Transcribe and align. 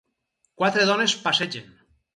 Quatre 0.61 0.87
dones 0.93 1.17
passegen. 1.29 1.73